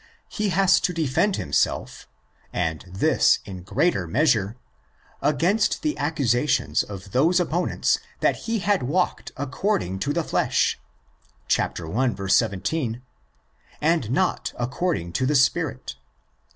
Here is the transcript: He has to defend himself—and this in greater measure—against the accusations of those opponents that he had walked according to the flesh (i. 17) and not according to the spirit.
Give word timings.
He 0.29 0.49
has 0.49 0.79
to 0.79 0.93
defend 0.93 1.35
himself—and 1.35 2.85
this 2.87 3.37
in 3.45 3.61
greater 3.61 4.07
measure—against 4.07 5.83
the 5.83 5.95
accusations 5.95 6.81
of 6.81 7.11
those 7.11 7.39
opponents 7.39 7.99
that 8.19 8.35
he 8.49 8.57
had 8.61 8.81
walked 8.81 9.31
according 9.37 9.99
to 9.99 10.11
the 10.11 10.23
flesh 10.23 10.79
(i. 11.55 12.15
17) 12.27 13.01
and 13.79 14.09
not 14.09 14.53
according 14.57 15.13
to 15.13 15.27
the 15.27 15.35
spirit. 15.35 15.97